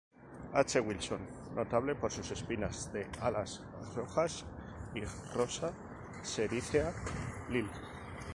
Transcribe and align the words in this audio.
H. 0.55 0.81
Wilson, 0.81 1.27
notable 1.53 1.93
por 1.93 2.09
sus 2.09 2.31
espinas 2.31 2.91
de 2.91 3.05
alas 3.21 3.61
rojas 3.95 4.43
y 4.95 5.03
"Rosa 5.35 5.71
sericea" 6.23 6.91
Lindl. 7.51 7.69